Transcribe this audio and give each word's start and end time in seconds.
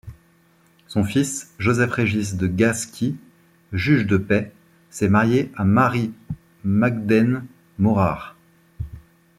Son 0.87 1.03
fils 1.03 1.51
Joseph-Régis 1.59 2.33
de 2.35 2.47
Gasqui, 2.47 3.19
juge 3.71 4.07
de 4.07 4.17
paix, 4.17 4.51
s'est 4.89 5.09
marié 5.09 5.51
à 5.55 5.63
Marie-Magdeine 5.63 7.45
Morard. 7.77 8.35